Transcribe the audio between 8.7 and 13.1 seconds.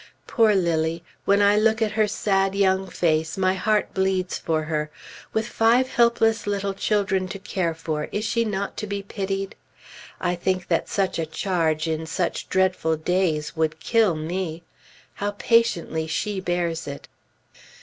to be pitied? I think that such a charge, in such dreadful